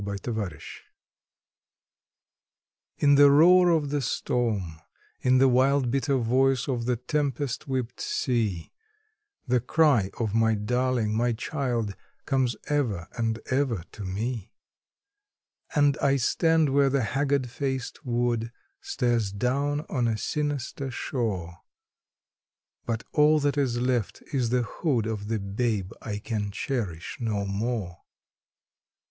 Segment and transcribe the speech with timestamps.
[0.03, 0.63] Frank Denz
[2.97, 4.81] In the roar of the storm,
[5.19, 8.71] in the wild bitter voice of the tempest whipped sea,
[9.47, 11.95] The cry of my darling, my child,
[12.25, 14.51] comes ever and ever to me;
[15.75, 21.57] And I stand where the haggard faced wood stares down on a sinister shore,
[22.87, 27.45] But all that is left is the hood of the babe I can cherish no
[27.45, 27.99] more.